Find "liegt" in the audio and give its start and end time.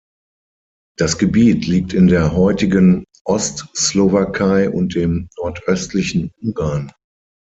1.67-1.93